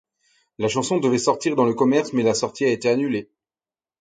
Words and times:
La 0.57 0.67
chanson 0.67 0.97
devait 0.97 1.19
sortir 1.19 1.55
dans 1.55 1.63
le 1.67 1.75
commerce, 1.75 2.11
mais 2.11 2.23
la 2.23 2.33
sortie 2.33 2.65
a 2.65 2.69
été 2.71 2.89
annulée. 2.89 3.29